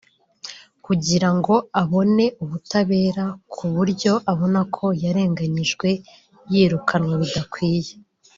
kugira 0.85 1.29
ngo 1.37 1.55
abone 1.81 2.25
ubutabera 2.43 3.25
ku 3.53 3.65
byo 3.89 4.13
abona 4.31 4.61
ko 4.75 4.85
yarenganyijwemo 5.03 5.97
yirukanwa 6.51 7.13
bidakwiye 7.21 7.93